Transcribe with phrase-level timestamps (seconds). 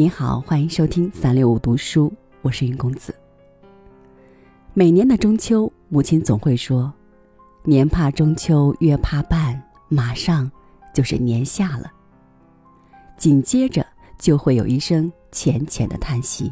[0.00, 2.10] 你好，欢迎收听三六五读书，
[2.40, 3.14] 我是云公子。
[4.72, 6.90] 每年的中秋，母亲总会说
[7.64, 10.50] ：“年怕中秋，月怕半，马上
[10.94, 11.92] 就是年下了。”
[13.18, 13.86] 紧接着
[14.18, 16.50] 就会有一声浅浅的叹息。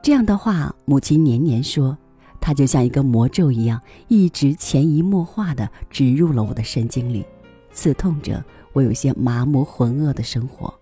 [0.00, 1.98] 这样的话，母亲年年说，
[2.40, 7.26] 它就像一个魔咒一样，一直潜移默化的植入了我的神经里，
[7.72, 10.72] 刺痛着我有些麻木浑噩的生活。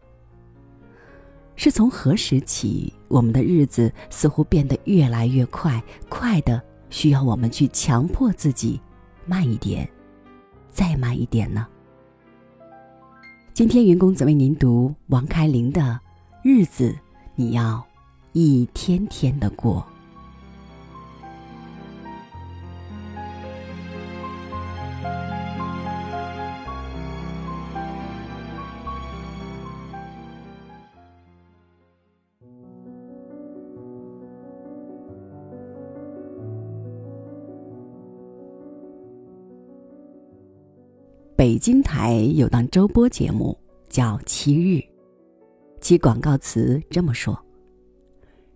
[1.57, 6.61] 是从何时起，我们的日子似乎变得越来越快，快的
[6.91, 8.81] 需要我们去强迫自己
[9.27, 9.89] 慢一点，
[10.71, 11.67] 再慢一点呢？
[13.55, 15.81] 今天云公子为您读王开林的
[16.43, 16.91] 《日子》，
[17.37, 17.85] 你要
[18.33, 19.87] 一天天的过。
[41.43, 44.79] 北京台有档周播节目叫《七日》，
[45.81, 47.37] 其广告词这么说：“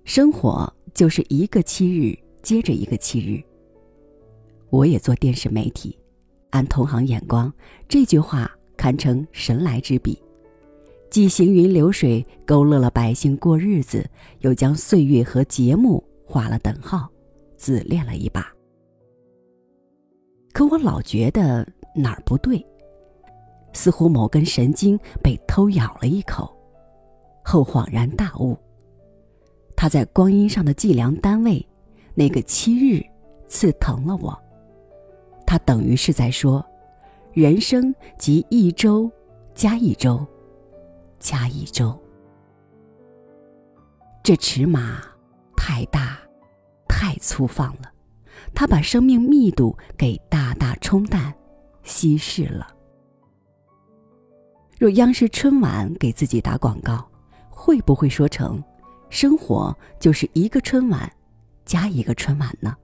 [0.07, 3.43] 生活就是一个七日接着一个七日。”
[4.71, 5.99] 我也做电视媒体，
[6.51, 7.53] 按同行眼光，
[7.89, 10.23] 这句话堪称神来之笔，
[11.11, 14.09] 既行云流水勾勒了百姓过日子，
[14.43, 17.11] 又将岁月和节目画了等号，
[17.57, 18.47] 自恋了一把。
[20.53, 22.65] 可我老觉得哪儿不对。
[23.77, 26.51] 似乎某根神经被偷咬了一口，
[27.45, 28.57] 后恍然大悟。
[29.77, 31.65] 他在光阴上的计量单位，
[32.15, 33.05] 那个七日，
[33.47, 34.37] 刺疼了我。
[35.47, 36.65] 他等于是在说，
[37.35, 39.11] 人生即一周
[39.55, 40.27] 加一周，
[41.19, 41.95] 加一周。
[44.23, 45.03] 这尺码
[45.55, 46.19] 太大，
[46.89, 47.93] 太粗放了，
[48.55, 51.33] 他把生命密度给大大冲淡、
[51.83, 52.67] 稀释了。
[54.79, 57.03] 若央视春晚给自己打广告，
[57.49, 58.63] 会不会说成
[59.09, 61.11] “生活就是一个春晚，
[61.65, 62.77] 加一个春晚”呢？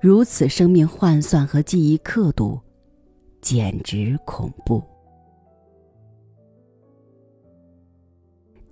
[0.00, 2.60] 如此生命换算和记忆刻度，
[3.40, 4.82] 简直恐怖。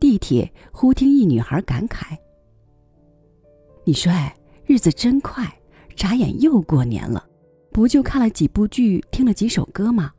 [0.01, 2.17] 地铁忽听一女孩感慨
[3.87, 5.47] ：“你说，哎，日子真快，
[5.95, 7.25] 眨眼又过年了，
[7.71, 10.13] 不就看了几部剧，听了几首歌吗？”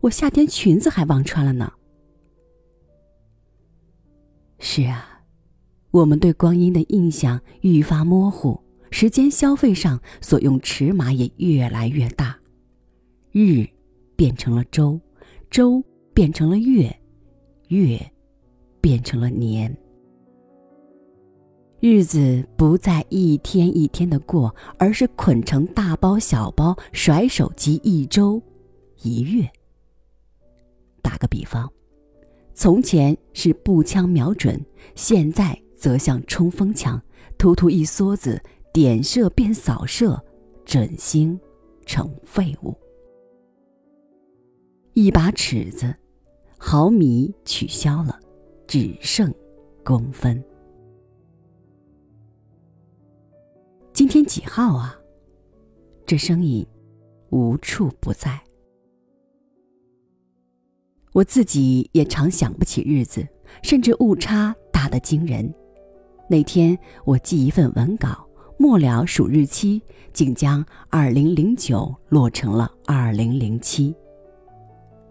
[0.00, 1.72] 我夏天裙子还忘穿了呢。
[4.58, 5.22] 是啊，
[5.90, 12.38] 我们对光阴的印象愈发模糊，时间消费上所用尺码也越来越大，
[13.32, 13.66] 日
[14.16, 15.00] 变成了周，
[15.50, 16.94] 周变成了月，
[17.68, 17.98] 月
[18.80, 19.74] 变成了年，
[21.80, 28.42] 日子不再一天一天的过，而是捆成大包小包，甩手即一周，
[29.02, 29.50] 一月。
[31.00, 31.70] 打个比方，
[32.54, 34.60] 从前是步枪瞄准，
[34.94, 37.00] 现在则像冲锋枪，
[37.36, 38.40] 突突一梭子，
[38.72, 40.22] 点射变扫射，
[40.64, 41.38] 准星
[41.84, 42.74] 成废物。
[44.94, 45.94] 一把尺子，
[46.58, 48.18] 毫米取消了，
[48.66, 49.32] 只剩
[49.84, 50.42] 公分。
[53.92, 54.96] 今天几号啊？
[56.06, 56.66] 这声音
[57.30, 58.42] 无处不在。
[61.20, 63.22] 我自己也常想不起日子，
[63.62, 65.52] 甚至误差大得惊人。
[66.26, 68.26] 那天我寄一份文稿，
[68.56, 69.82] 末了数日期，
[70.14, 73.94] 竟将二零零九落成了二零零七。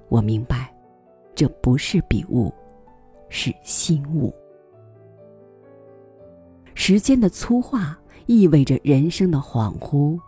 [0.07, 0.73] 我明白，
[1.35, 2.51] 这不是笔误，
[3.29, 4.33] 是心误。
[6.73, 10.19] 时间的粗化意味着人生的恍惚，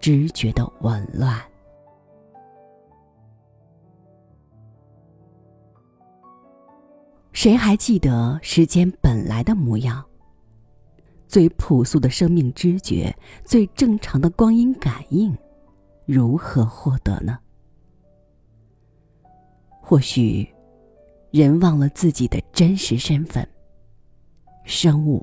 [0.00, 1.38] 知觉的紊乱。
[7.36, 10.02] 谁还记得时间本来的模样？
[11.28, 15.36] 最朴素的生命知觉，最正常的光阴感应，
[16.06, 17.38] 如何获得呢？
[19.82, 20.48] 或许，
[21.30, 23.46] 人忘了自己的真实身份——
[24.64, 25.22] 生物。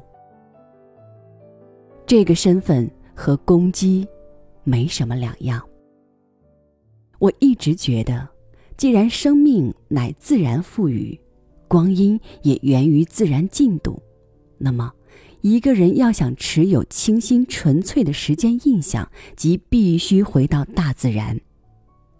[2.05, 4.07] 这个身份和公鸡
[4.63, 5.59] 没什么两样。
[7.17, 8.29] 我一直觉得，
[8.77, 11.19] 既然生命乃自然赋予。
[11.73, 13.99] 光阴也源于自然进度，
[14.59, 14.93] 那么，
[15.41, 21.35] 一个人要想持有清新纯粹的时间印象，即必须回到大自然，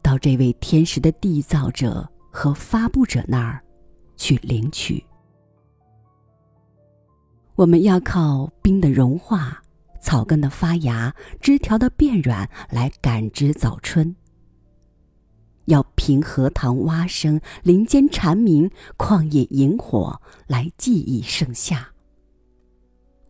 [0.02, 3.64] 到这位天时的缔造者和发布者那儿，
[4.18, 5.06] 去领取。
[7.54, 9.62] 我们要靠冰的融化、
[10.02, 14.16] 草根的发芽、枝条的变软来感知早春。
[15.66, 21.90] 要凭荷塘蛙声、林间蝉鸣、旷野萤火来记忆盛夏。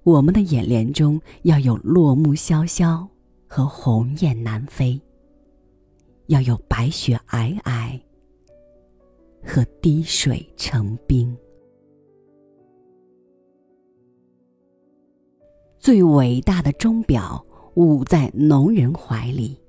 [0.04, 3.08] 我们的眼帘中要有落木萧萧
[3.48, 5.00] 和鸿雁南飞，
[6.28, 8.00] 要有白雪皑皑
[9.46, 11.36] 和滴水成冰。
[15.80, 17.46] 最伟大的钟表
[17.76, 19.63] 捂在农人怀里。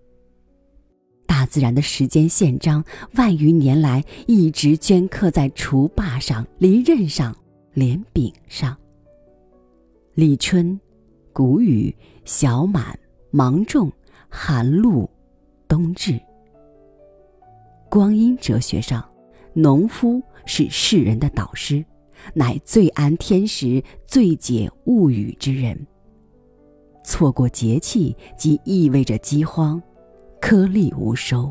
[1.45, 2.83] 大自然的时间宪章，
[3.17, 7.37] 万余年来一直镌刻在锄把上、犁刃上、
[7.75, 8.75] 镰柄上。
[10.15, 10.81] 立春、
[11.35, 11.95] 谷雨、
[12.25, 12.99] 小满、
[13.31, 13.93] 芒种、
[14.31, 15.07] 寒露、
[15.69, 16.19] 冬至。
[17.91, 19.07] 光阴哲学上，
[19.53, 21.85] 农夫是世人的导师，
[22.33, 25.79] 乃最安天时、最解物语之人。
[27.05, 29.83] 错过节气，即意味着饥荒，
[30.47, 31.51] 颗粒无收。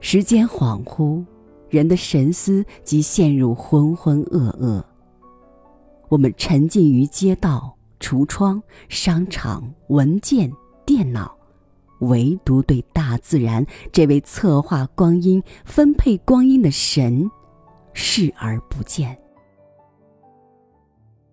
[0.00, 1.24] 时间恍惚，
[1.68, 4.82] 人的神思即陷入浑浑噩噩。
[6.08, 10.52] 我们沉浸于街道、橱窗、商场、文件、
[10.84, 11.32] 电脑，
[12.00, 17.30] 唯独对大自然这位策划光阴、分配光阴的神
[17.92, 19.16] 视而不见。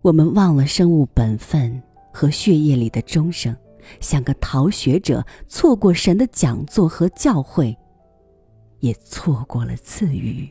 [0.03, 1.81] 我们忘了生物本分
[2.13, 3.57] 和血液里的钟声，
[3.99, 7.75] 像个逃学者，错过神的讲座和教诲，
[8.79, 10.47] 也错过了赐予。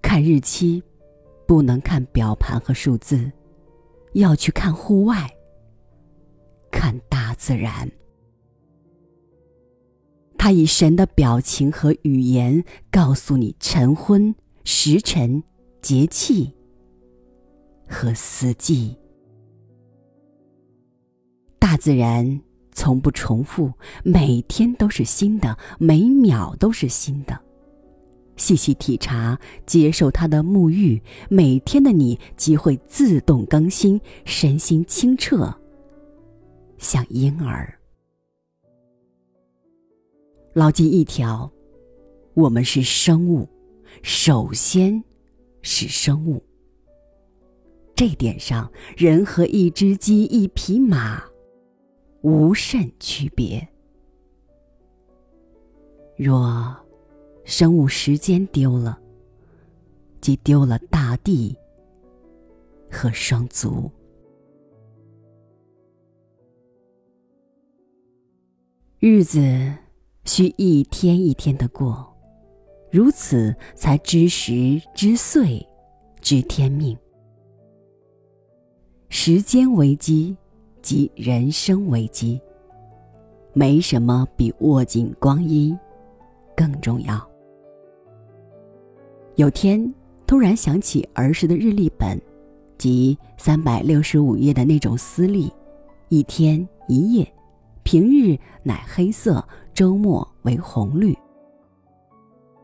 [0.00, 0.82] 看日期，
[1.46, 3.30] 不能看表盘和数字，
[4.14, 5.30] 要去看户外，
[6.70, 7.90] 看大自然。
[10.36, 15.42] 他以神的表情和语言告诉你晨昏时辰。
[15.82, 16.54] 节气
[17.88, 18.96] 和四季，
[21.72, 22.38] 大自然
[22.72, 23.72] 从不重复，
[24.04, 27.40] 每天都是新的，每秒都是新的。
[28.36, 35.50] 细细体察，接受它的沐浴，每天的你即会自动更新，身心清澈，
[36.76, 37.74] 像婴儿。
[40.52, 41.50] 牢记一条：
[42.34, 43.48] 我们是生物，
[44.02, 45.02] 首先。
[45.62, 46.44] 是生物。
[47.96, 51.22] 这点上，人和一只鸡、一匹马
[52.22, 53.66] 无甚区别。
[56.16, 56.76] 若
[57.44, 58.98] 生物时间丢了，
[60.20, 61.56] 即丢了大地
[62.90, 63.90] 和双足。
[69.00, 69.40] 日子
[70.24, 72.08] 需一天一天的过。
[72.92, 75.66] 如此，才知时、知岁、
[76.20, 76.96] 知天命。
[79.08, 80.36] 时间危机，
[80.82, 82.40] 及人生危机。
[83.54, 85.78] 没什么比握紧光阴
[86.56, 87.24] 更重要。
[89.36, 89.92] 有天
[90.26, 92.20] 突然想起儿时的日历本，
[92.78, 95.52] 即三百六十五页的那种私历，
[96.08, 97.30] 一天一页，
[97.82, 101.16] 平日乃黑色，周末为红绿。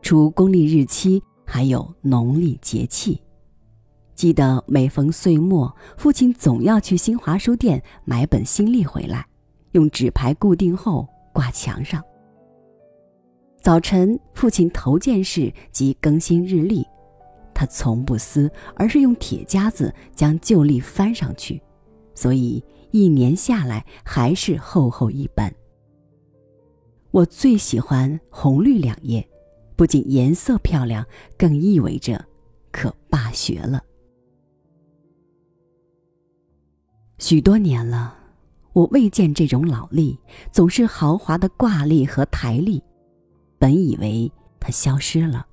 [0.01, 3.21] 除公历日期，还有农历节气。
[4.19, 9.25] 记得每逢岁末，父亲总要去新华书店买本新历回来，
[9.71, 12.03] 用纸牌固定后挂墙上。
[13.61, 16.85] 早晨，父亲头件事即更新日历，
[17.53, 21.61] 他从不撕，而是用铁夹子将旧历翻上去，
[22.13, 22.61] 所以
[22.91, 25.49] 一年下来还是厚厚一本。
[27.11, 29.25] 我最喜欢红绿两页。
[29.77, 31.05] 不仅颜色漂亮，
[31.37, 32.25] 更意味着
[32.69, 33.81] 可罢学了。
[37.19, 38.17] 许多年了，
[38.71, 40.17] 我未见这种老历，
[40.53, 42.81] 总是豪华的挂历和台历。
[43.57, 45.45] 本以为它消失了，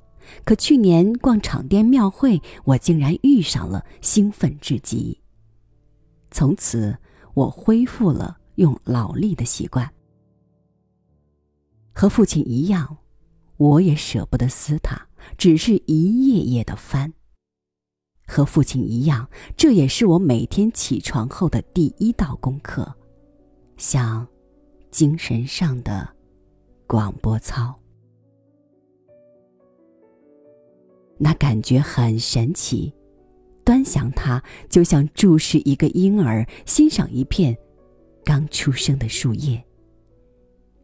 [0.45, 5.21] 可去年逛场店庙会，我竟然遇上了，兴奋至极。
[6.31, 6.97] 从此，
[7.35, 9.91] 我恢复了用老历的习惯，
[11.93, 12.97] 和父亲一样。
[13.57, 17.13] 我也舍不得撕它，只是一页页的翻。
[18.27, 22.93] 和父亲一样，这也是我每天起床后的第一道功课，
[23.77, 24.27] 像
[24.91, 26.09] 精神上的
[26.87, 27.75] 广播操。
[31.19, 32.93] 那感觉很神奇，
[33.65, 37.57] 端详它就像注视一个婴儿，欣赏一片
[38.25, 39.65] 刚出生的树叶。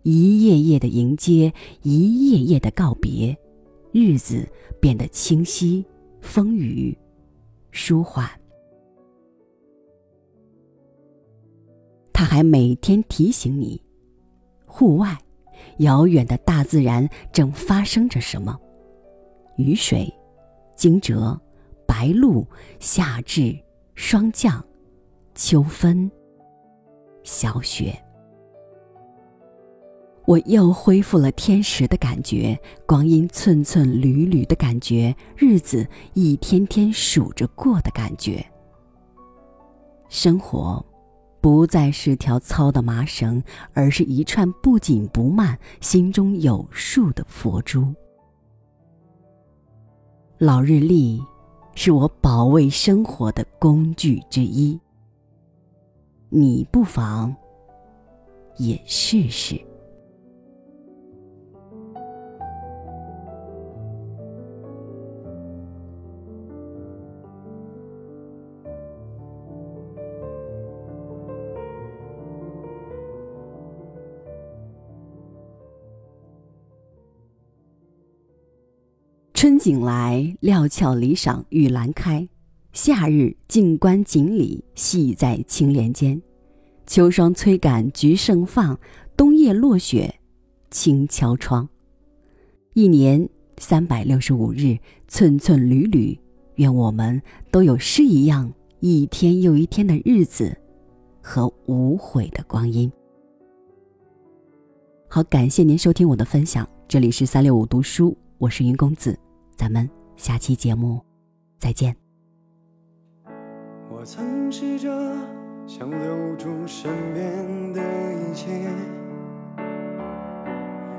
[0.04, 3.36] 一页页的迎接，一页页的告别，
[3.92, 4.48] 日子
[4.80, 5.84] 变得清晰
[6.22, 6.96] 风雨
[7.72, 8.30] 舒缓。
[12.12, 13.82] 他还每天提醒你，
[14.64, 15.18] 户外，
[15.78, 18.56] 遥远的大自然正发生着什么：
[19.56, 20.08] 雨水、
[20.76, 21.36] 惊蛰、
[21.86, 22.46] 白露、
[22.78, 23.58] 夏至、
[23.96, 24.64] 霜降、
[25.34, 26.08] 秋分、
[27.24, 27.92] 小雪。
[30.26, 38.44] 我又恢复了天时的感觉，光阴寸寸缕缕的感觉，日子一天天数着过的感觉。
[40.08, 40.84] 生活。
[41.40, 47.92] 不再是条糙的麻绳，而是一串不紧不慢、心中有数的佛珠。
[50.38, 51.20] 老日历
[51.74, 54.78] 是我保卫生活的工具之一，
[56.28, 57.34] 你不妨
[58.56, 59.60] 也试试。
[79.62, 82.26] 景来，料峭离赏玉兰开；
[82.72, 86.20] 夏日静观锦鲤戏在青莲间。
[86.84, 88.76] 秋霜催赶菊盛放，
[89.16, 90.12] 冬夜落雪
[90.72, 91.68] 轻敲窗。
[92.74, 93.28] 一年
[93.58, 94.76] 三百六十五日，
[95.06, 96.18] 寸寸缕缕，
[96.56, 100.58] 愿我们都有诗一样一天又一天的日子
[101.22, 102.90] 和无悔的光阴。
[105.06, 109.16] 好，感谢您收听我的分享，这里是三六五读书，我是云公子。
[109.56, 111.00] 咱们下期节目
[111.58, 111.94] 再见。
[113.90, 114.90] 我曾试着
[115.66, 118.68] 想留住身边的一切，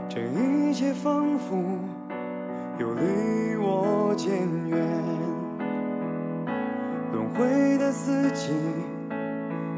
[0.07, 1.55] 这一切仿佛
[2.79, 4.31] 又离我渐
[4.69, 4.79] 远。
[7.11, 8.53] 轮回的四季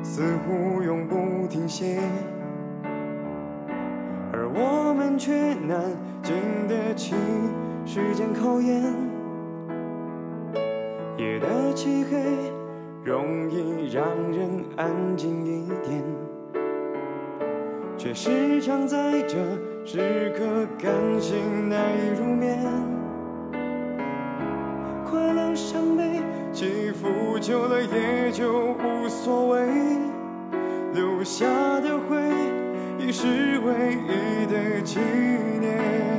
[0.04, 2.00] 似乎永不停歇，
[4.32, 5.82] 而我们却难
[6.22, 6.36] 经
[6.68, 7.16] 得起。
[7.86, 8.82] 时间考验，
[11.18, 12.18] 夜的漆黑
[13.04, 16.04] 容易让人安静一点，
[17.96, 19.38] 却时常在这
[19.86, 20.44] 时刻
[20.82, 22.60] 感性难以入眠。
[25.06, 26.20] 快乐伤悲
[26.52, 29.60] 起伏久了也就无所谓，
[30.92, 31.46] 留下
[31.82, 32.18] 的回
[32.98, 33.28] 忆是
[33.60, 35.00] 唯一的纪
[35.62, 36.15] 念。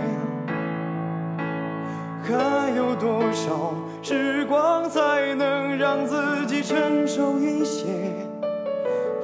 [2.29, 7.87] 还有多少时光才能让自己成熟一些？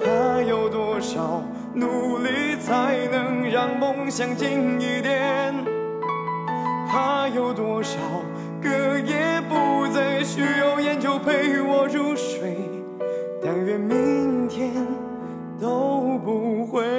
[0.05, 1.43] 还有多少
[1.75, 5.53] 努力才能让梦想近一点？
[6.89, 7.99] 还有多少
[8.63, 12.57] 个夜不再需要烟酒陪我入睡？
[13.43, 14.71] 但愿明天
[15.61, 16.92] 都不会。